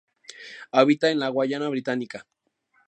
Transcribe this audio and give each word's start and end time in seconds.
Habita 0.71 1.11
en 1.11 1.19
la 1.19 1.27
Guayana 1.29 1.69
Británica. 1.69 2.25